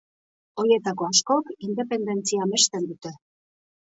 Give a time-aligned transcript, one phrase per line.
[0.61, 3.15] Horietako askok independentzia amesten dute.